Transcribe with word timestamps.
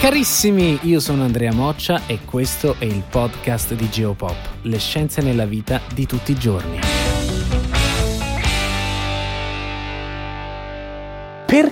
Carissimi, 0.00 0.78
io 0.84 0.98
sono 0.98 1.24
Andrea 1.24 1.52
Moccia 1.52 2.06
e 2.06 2.20
questo 2.24 2.76
è 2.78 2.86
il 2.86 3.02
podcast 3.06 3.74
di 3.74 3.86
Geopop, 3.90 4.62
le 4.62 4.78
scienze 4.78 5.20
nella 5.20 5.44
vita 5.44 5.78
di 5.92 6.06
tutti 6.06 6.32
i 6.32 6.36
giorni. 6.36 6.80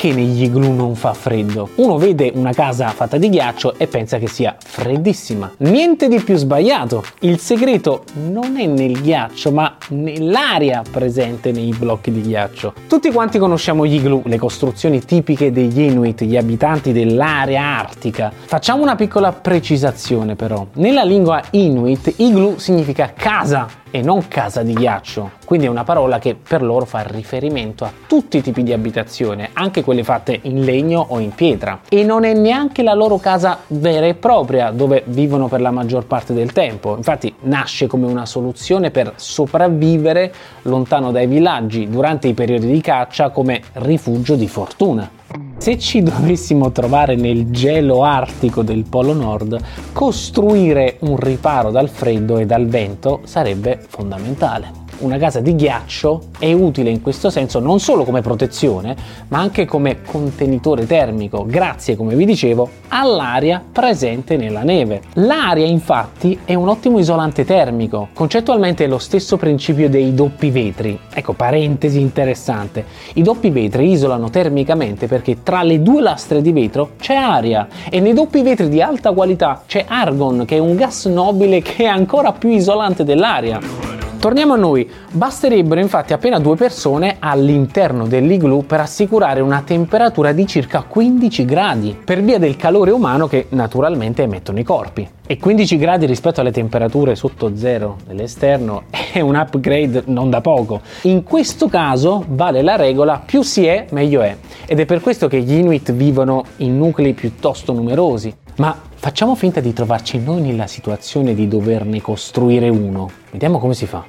Perché 0.00 0.16
negli 0.16 0.44
igloo 0.44 0.72
non 0.72 0.94
fa 0.94 1.12
freddo? 1.12 1.68
Uno 1.74 1.98
vede 1.98 2.32
una 2.34 2.54
casa 2.54 2.88
fatta 2.88 3.18
di 3.18 3.28
ghiaccio 3.28 3.74
e 3.76 3.86
pensa 3.86 4.16
che 4.16 4.28
sia 4.28 4.56
freddissima. 4.58 5.52
Niente 5.58 6.08
di 6.08 6.18
più 6.20 6.36
sbagliato. 6.36 7.04
Il 7.18 7.38
segreto 7.38 8.04
non 8.14 8.56
è 8.56 8.64
nel 8.64 9.02
ghiaccio, 9.02 9.52
ma 9.52 9.76
nell'aria 9.88 10.82
presente 10.90 11.52
nei 11.52 11.74
blocchi 11.76 12.10
di 12.10 12.22
ghiaccio. 12.22 12.72
Tutti 12.88 13.12
quanti 13.12 13.38
conosciamo 13.38 13.84
gli 13.84 13.96
igloo, 13.96 14.22
le 14.24 14.38
costruzioni 14.38 15.04
tipiche 15.04 15.52
degli 15.52 15.80
Inuit, 15.80 16.24
gli 16.24 16.38
abitanti 16.38 16.92
dell'area 16.92 17.62
artica. 17.62 18.32
Facciamo 18.34 18.80
una 18.80 18.96
piccola 18.96 19.32
precisazione 19.32 20.34
però. 20.34 20.66
Nella 20.76 21.02
lingua 21.02 21.42
Inuit, 21.50 22.14
igloo 22.16 22.58
significa 22.58 23.12
casa 23.14 23.80
e 23.90 24.02
non 24.02 24.28
casa 24.28 24.62
di 24.62 24.72
ghiaccio, 24.72 25.32
quindi 25.44 25.66
è 25.66 25.68
una 25.68 25.84
parola 25.84 26.18
che 26.18 26.36
per 26.36 26.62
loro 26.62 26.84
fa 26.84 27.02
riferimento 27.02 27.84
a 27.84 27.92
tutti 28.06 28.36
i 28.36 28.40
tipi 28.42 28.62
di 28.62 28.72
abitazione, 28.72 29.50
anche 29.52 29.82
quelle 29.90 30.04
fatte 30.04 30.38
in 30.42 30.62
legno 30.62 31.04
o 31.08 31.18
in 31.18 31.34
pietra. 31.34 31.80
E 31.88 32.04
non 32.04 32.22
è 32.22 32.32
neanche 32.32 32.84
la 32.84 32.94
loro 32.94 33.18
casa 33.18 33.58
vera 33.66 34.06
e 34.06 34.14
propria 34.14 34.70
dove 34.70 35.02
vivono 35.06 35.48
per 35.48 35.60
la 35.60 35.72
maggior 35.72 36.06
parte 36.06 36.32
del 36.32 36.52
tempo. 36.52 36.94
Infatti 36.96 37.34
nasce 37.40 37.88
come 37.88 38.06
una 38.06 38.24
soluzione 38.24 38.92
per 38.92 39.14
sopravvivere 39.16 40.32
lontano 40.62 41.10
dai 41.10 41.26
villaggi 41.26 41.88
durante 41.90 42.28
i 42.28 42.34
periodi 42.34 42.70
di 42.70 42.80
caccia 42.80 43.30
come 43.30 43.62
rifugio 43.72 44.36
di 44.36 44.46
fortuna. 44.46 45.10
Se 45.56 45.76
ci 45.76 46.04
dovessimo 46.04 46.70
trovare 46.70 47.16
nel 47.16 47.50
gelo 47.50 48.04
artico 48.04 48.62
del 48.62 48.84
Polo 48.88 49.12
Nord, 49.12 49.58
costruire 49.92 50.98
un 51.00 51.16
riparo 51.16 51.72
dal 51.72 51.88
freddo 51.88 52.38
e 52.38 52.46
dal 52.46 52.66
vento 52.66 53.22
sarebbe 53.24 53.80
fondamentale 53.88 54.79
una 55.00 55.18
casa 55.18 55.40
di 55.40 55.54
ghiaccio 55.54 56.28
è 56.38 56.52
utile 56.52 56.90
in 56.90 57.02
questo 57.02 57.30
senso 57.30 57.58
non 57.58 57.80
solo 57.80 58.04
come 58.04 58.20
protezione, 58.20 58.96
ma 59.28 59.38
anche 59.38 59.64
come 59.64 60.02
contenitore 60.02 60.86
termico, 60.86 61.44
grazie, 61.46 61.96
come 61.96 62.14
vi 62.14 62.24
dicevo, 62.24 62.68
all'aria 62.88 63.62
presente 63.70 64.36
nella 64.36 64.62
neve. 64.62 65.02
L'aria 65.14 65.66
infatti 65.66 66.38
è 66.44 66.54
un 66.54 66.68
ottimo 66.68 66.98
isolante 66.98 67.44
termico, 67.44 68.08
concettualmente 68.12 68.84
è 68.84 68.88
lo 68.88 68.98
stesso 68.98 69.36
principio 69.36 69.88
dei 69.88 70.14
doppi 70.14 70.50
vetri. 70.50 70.98
Ecco, 71.12 71.32
parentesi 71.32 72.00
interessante, 72.00 72.84
i 73.14 73.22
doppi 73.22 73.50
vetri 73.50 73.90
isolano 73.90 74.30
termicamente 74.30 75.06
perché 75.06 75.42
tra 75.42 75.62
le 75.62 75.82
due 75.82 76.02
lastre 76.02 76.42
di 76.42 76.52
vetro 76.52 76.92
c'è 76.98 77.14
aria 77.14 77.68
e 77.88 78.00
nei 78.00 78.12
doppi 78.12 78.42
vetri 78.42 78.68
di 78.68 78.82
alta 78.82 79.12
qualità 79.12 79.62
c'è 79.66 79.84
argon 79.86 80.44
che 80.44 80.56
è 80.56 80.60
un 80.60 80.76
gas 80.76 81.06
nobile 81.06 81.62
che 81.62 81.84
è 81.84 81.86
ancora 81.86 82.32
più 82.32 82.50
isolante 82.50 83.04
dell'aria. 83.04 83.79
Torniamo 84.20 84.52
a 84.52 84.56
noi, 84.56 84.86
basterebbero 85.12 85.80
infatti 85.80 86.12
appena 86.12 86.38
due 86.38 86.54
persone 86.54 87.16
all'interno 87.20 88.06
dell'igloo 88.06 88.60
per 88.60 88.80
assicurare 88.80 89.40
una 89.40 89.62
temperatura 89.62 90.32
di 90.32 90.46
circa 90.46 90.82
15 90.82 91.46
gradi, 91.46 91.96
per 92.04 92.20
via 92.20 92.38
del 92.38 92.56
calore 92.56 92.90
umano 92.90 93.26
che 93.26 93.46
naturalmente 93.48 94.24
emettono 94.24 94.58
i 94.58 94.62
corpi. 94.62 95.08
E 95.26 95.38
15 95.38 95.78
gradi 95.78 96.04
rispetto 96.04 96.42
alle 96.42 96.52
temperature 96.52 97.14
sotto 97.14 97.56
zero 97.56 97.96
dell'esterno 98.06 98.82
è 99.10 99.20
un 99.20 99.36
upgrade 99.36 100.02
non 100.08 100.28
da 100.28 100.42
poco. 100.42 100.82
In 101.04 101.22
questo 101.22 101.68
caso 101.68 102.22
vale 102.28 102.60
la 102.60 102.76
regola 102.76 103.22
più 103.24 103.40
si 103.40 103.64
è 103.64 103.86
meglio 103.92 104.20
è 104.20 104.36
ed 104.66 104.80
è 104.80 104.84
per 104.84 105.00
questo 105.00 105.28
che 105.28 105.40
gli 105.40 105.54
Inuit 105.54 105.92
vivono 105.92 106.44
in 106.58 106.76
nuclei 106.76 107.14
piuttosto 107.14 107.72
numerosi. 107.72 108.36
Ma 108.60 108.76
facciamo 108.94 109.34
finta 109.34 109.60
di 109.60 109.72
trovarci 109.72 110.18
noi 110.18 110.42
nella 110.42 110.66
situazione 110.66 111.32
di 111.32 111.48
doverne 111.48 112.02
costruire 112.02 112.68
uno. 112.68 113.10
Vediamo 113.30 113.58
come 113.58 113.72
si 113.72 113.86
fa. 113.86 114.04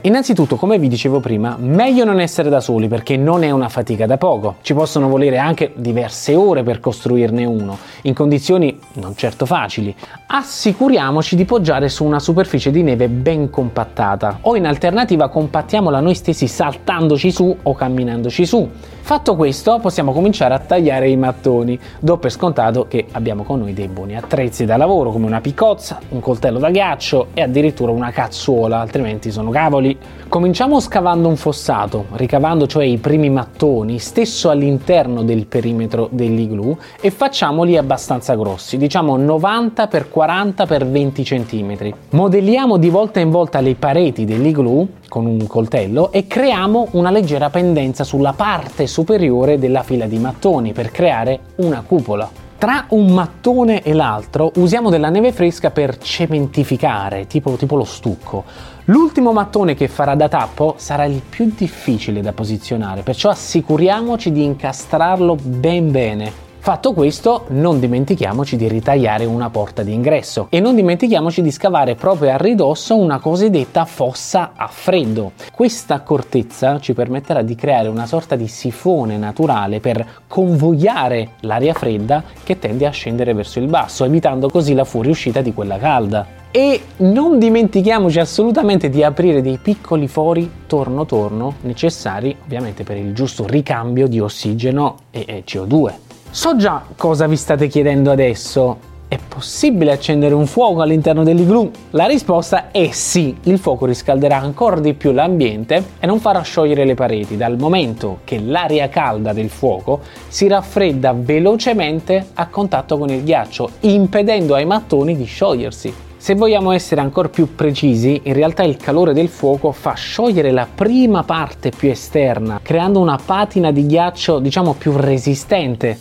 Innanzitutto, 0.00 0.56
come 0.56 0.78
vi 0.78 0.88
dicevo 0.88 1.20
prima, 1.20 1.58
meglio 1.58 2.04
non 2.04 2.18
essere 2.18 2.48
da 2.48 2.60
soli 2.60 2.88
perché 2.88 3.18
non 3.18 3.44
è 3.44 3.50
una 3.50 3.68
fatica 3.68 4.06
da 4.06 4.16
poco. 4.16 4.56
Ci 4.62 4.72
possono 4.72 5.06
volere 5.06 5.36
anche 5.36 5.72
diverse 5.76 6.34
ore 6.34 6.62
per 6.62 6.80
costruirne 6.80 7.44
uno, 7.44 7.76
in 8.02 8.14
condizioni 8.14 8.78
non 8.94 9.14
certo 9.16 9.44
facili. 9.44 9.94
Assicuriamoci 10.32 11.34
di 11.34 11.44
poggiare 11.44 11.88
su 11.88 12.04
una 12.04 12.20
superficie 12.20 12.70
di 12.70 12.84
neve 12.84 13.08
ben 13.08 13.50
compattata 13.50 14.38
o 14.42 14.54
in 14.54 14.64
alternativa 14.64 15.28
compattiamola 15.28 15.98
noi 15.98 16.14
stessi 16.14 16.46
saltandoci 16.46 17.32
su 17.32 17.56
o 17.60 17.74
camminandoci 17.74 18.46
su. 18.46 18.68
Fatto 19.00 19.34
questo, 19.34 19.80
possiamo 19.80 20.12
cominciare 20.12 20.54
a 20.54 20.60
tagliare 20.60 21.08
i 21.08 21.16
mattoni. 21.16 21.76
Do 21.98 22.18
per 22.18 22.30
scontato 22.30 22.86
che 22.86 23.06
abbiamo 23.10 23.42
con 23.42 23.58
noi 23.58 23.72
dei 23.72 23.88
buoni 23.88 24.16
attrezzi 24.16 24.64
da 24.64 24.76
lavoro 24.76 25.10
come 25.10 25.26
una 25.26 25.40
piccozza, 25.40 25.98
un 26.10 26.20
coltello 26.20 26.60
da 26.60 26.70
ghiaccio 26.70 27.28
e 27.34 27.42
addirittura 27.42 27.90
una 27.90 28.12
cazzuola, 28.12 28.78
altrimenti 28.78 29.32
sono 29.32 29.50
cavoli. 29.50 29.98
Cominciamo 30.28 30.78
scavando 30.78 31.26
un 31.26 31.34
fossato, 31.34 32.06
ricavando 32.12 32.68
cioè 32.68 32.84
i 32.84 32.98
primi 32.98 33.30
mattoni, 33.30 33.98
stesso 33.98 34.48
all'interno 34.48 35.24
del 35.24 35.46
perimetro 35.46 36.08
dell'igloo 36.12 36.78
e 37.00 37.10
facciamoli 37.10 37.76
abbastanza 37.76 38.36
grossi, 38.36 38.76
diciamo 38.76 39.16
90 39.16 39.88
x 39.88 40.18
40 40.20 40.66
x 40.66 40.84
20 40.84 41.22
cm. 41.22 41.94
Modelliamo 42.10 42.76
di 42.76 42.90
volta 42.90 43.20
in 43.20 43.30
volta 43.30 43.60
le 43.60 43.74
pareti 43.74 44.26
dell'igloo 44.26 44.86
con 45.08 45.24
un 45.24 45.46
coltello 45.46 46.12
e 46.12 46.26
creiamo 46.26 46.88
una 46.90 47.10
leggera 47.10 47.48
pendenza 47.48 48.04
sulla 48.04 48.34
parte 48.34 48.86
superiore 48.86 49.58
della 49.58 49.82
fila 49.82 50.04
di 50.04 50.18
mattoni 50.18 50.74
per 50.74 50.90
creare 50.90 51.40
una 51.56 51.82
cupola. 51.86 52.28
Tra 52.58 52.84
un 52.88 53.06
mattone 53.14 53.82
e 53.82 53.94
l'altro 53.94 54.52
usiamo 54.56 54.90
della 54.90 55.08
neve 55.08 55.32
fresca 55.32 55.70
per 55.70 55.96
cementificare, 55.96 57.26
tipo, 57.26 57.52
tipo 57.52 57.76
lo 57.76 57.84
stucco. 57.84 58.44
L'ultimo 58.84 59.32
mattone 59.32 59.72
che 59.74 59.88
farà 59.88 60.14
da 60.16 60.28
tappo 60.28 60.74
sarà 60.76 61.04
il 61.06 61.22
più 61.26 61.50
difficile 61.56 62.20
da 62.20 62.34
posizionare, 62.34 63.00
perciò 63.00 63.30
assicuriamoci 63.30 64.32
di 64.32 64.44
incastrarlo 64.44 65.34
ben 65.42 65.90
bene. 65.90 66.49
Fatto 66.62 66.92
questo, 66.92 67.46
non 67.48 67.80
dimentichiamoci 67.80 68.54
di 68.54 68.68
ritagliare 68.68 69.24
una 69.24 69.48
porta 69.48 69.82
d'ingresso 69.82 70.48
e 70.50 70.60
non 70.60 70.74
dimentichiamoci 70.74 71.40
di 71.40 71.50
scavare 71.50 71.94
proprio 71.94 72.32
a 72.32 72.36
ridosso 72.36 72.98
una 72.98 73.18
cosiddetta 73.18 73.86
fossa 73.86 74.52
a 74.54 74.66
freddo. 74.66 75.32
Questa 75.54 75.94
accortezza 75.94 76.78
ci 76.78 76.92
permetterà 76.92 77.40
di 77.40 77.54
creare 77.54 77.88
una 77.88 78.04
sorta 78.04 78.36
di 78.36 78.46
sifone 78.46 79.16
naturale 79.16 79.80
per 79.80 80.06
convogliare 80.28 81.30
l'aria 81.40 81.72
fredda 81.72 82.22
che 82.44 82.58
tende 82.58 82.86
a 82.86 82.90
scendere 82.90 83.32
verso 83.32 83.58
il 83.58 83.66
basso, 83.66 84.04
evitando 84.04 84.50
così 84.50 84.74
la 84.74 84.84
fuoriuscita 84.84 85.40
di 85.40 85.54
quella 85.54 85.78
calda. 85.78 86.26
E 86.50 86.82
non 86.98 87.38
dimentichiamoci 87.38 88.20
assolutamente 88.20 88.90
di 88.90 89.02
aprire 89.02 89.40
dei 89.40 89.56
piccoli 89.56 90.08
fori 90.08 90.50
torno 90.66 91.06
torno 91.06 91.54
necessari 91.62 92.36
ovviamente 92.44 92.84
per 92.84 92.98
il 92.98 93.14
giusto 93.14 93.46
ricambio 93.46 94.06
di 94.06 94.20
ossigeno 94.20 94.96
e 95.10 95.42
CO2. 95.46 96.09
So 96.32 96.54
già 96.54 96.84
cosa 96.96 97.26
vi 97.26 97.34
state 97.34 97.66
chiedendo 97.66 98.12
adesso. 98.12 98.88
È 99.08 99.18
possibile 99.18 99.90
accendere 99.90 100.32
un 100.32 100.46
fuoco 100.46 100.80
all'interno 100.80 101.24
dell'igloo? 101.24 101.72
La 101.90 102.06
risposta 102.06 102.70
è 102.70 102.90
sì, 102.92 103.36
il 103.42 103.58
fuoco 103.58 103.84
riscalderà 103.84 104.36
ancora 104.36 104.78
di 104.78 104.94
più 104.94 105.10
l'ambiente 105.10 105.84
e 105.98 106.06
non 106.06 106.20
farà 106.20 106.40
sciogliere 106.42 106.84
le 106.84 106.94
pareti, 106.94 107.36
dal 107.36 107.58
momento 107.58 108.20
che 108.22 108.38
l'aria 108.38 108.88
calda 108.88 109.32
del 109.32 109.50
fuoco 109.50 110.02
si 110.28 110.46
raffredda 110.46 111.12
velocemente 111.16 112.28
a 112.34 112.46
contatto 112.46 112.96
con 112.96 113.10
il 113.10 113.24
ghiaccio, 113.24 113.68
impedendo 113.80 114.54
ai 114.54 114.66
mattoni 114.66 115.16
di 115.16 115.24
sciogliersi. 115.24 115.92
Se 116.20 116.34
vogliamo 116.34 116.72
essere 116.72 117.00
ancora 117.00 117.30
più 117.30 117.54
precisi, 117.54 118.20
in 118.24 118.34
realtà 118.34 118.62
il 118.62 118.76
calore 118.76 119.14
del 119.14 119.28
fuoco 119.28 119.72
fa 119.72 119.94
sciogliere 119.94 120.50
la 120.50 120.68
prima 120.72 121.22
parte 121.22 121.70
più 121.70 121.88
esterna, 121.88 122.60
creando 122.62 123.00
una 123.00 123.18
patina 123.24 123.72
di 123.72 123.86
ghiaccio 123.86 124.38
diciamo 124.38 124.74
più 124.74 124.92
resistente. 124.98 125.98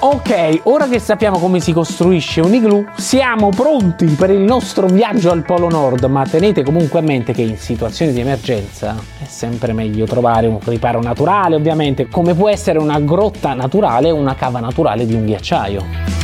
Ok, 0.00 0.62
ora 0.64 0.88
che 0.88 0.98
sappiamo 0.98 1.38
come 1.38 1.60
si 1.60 1.72
costruisce 1.72 2.40
un 2.40 2.52
igloo, 2.52 2.86
siamo 2.96 3.50
pronti 3.50 4.06
per 4.06 4.30
il 4.30 4.40
nostro 4.40 4.88
viaggio 4.88 5.30
al 5.30 5.44
Polo 5.44 5.68
Nord, 5.68 6.02
ma 6.06 6.26
tenete 6.26 6.64
comunque 6.64 6.98
a 6.98 7.02
mente 7.02 7.32
che 7.32 7.42
in 7.42 7.56
situazioni 7.56 8.12
di 8.12 8.18
emergenza 8.18 8.96
è 9.22 9.26
sempre 9.26 9.72
meglio 9.72 10.04
trovare 10.04 10.48
un 10.48 10.58
riparo 10.64 11.00
naturale, 11.00 11.54
ovviamente, 11.54 12.08
come 12.08 12.34
può 12.34 12.50
essere 12.50 12.80
una 12.80 12.98
grotta 12.98 13.54
naturale 13.54 14.10
o 14.10 14.16
una 14.16 14.34
cava 14.34 14.58
naturale 14.58 15.06
di 15.06 15.14
un 15.14 15.24
ghiacciaio. 15.24 16.23